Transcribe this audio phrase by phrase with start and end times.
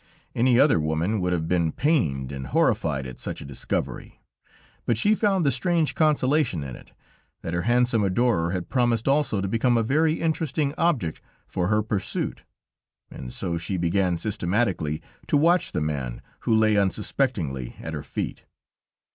[0.33, 4.19] Any other woman would have been pained and horrified at such a discovery,
[4.87, 6.91] but she found the strange consolation in it,
[7.43, 11.83] that her handsome adorer had promised also to become a very interesting object for her
[11.83, 12.45] pursuit,
[13.11, 18.45] and so she began systematically to watch the man who lay unsuspectingly at her feet.